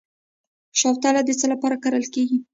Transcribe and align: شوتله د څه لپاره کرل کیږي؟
شوتله 0.79 1.21
د 1.25 1.29
څه 1.39 1.45
لپاره 1.51 1.75
کرل 1.83 2.05
کیږي؟ 2.13 2.37